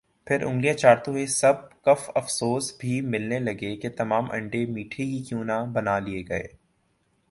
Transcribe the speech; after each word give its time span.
پھر 0.27 0.43
انگلیاں 0.43 0.73
چاٹتے 0.73 1.11
ہوئے 1.11 1.25
سب 1.27 1.69
کف 1.83 2.09
افسوس 2.15 2.71
بھی 2.79 2.99
ملنے 3.01 3.39
لگے 3.39 3.75
کہ 3.75 3.89
تمام 3.89 4.31
انڈے 4.31 4.65
میٹھے 4.65 5.03
ہی 5.03 5.21
کیوں 5.23 5.43
نہ 5.43 5.63
بنا 5.73 5.97
لئے 5.99 6.21
گئے 6.29 6.47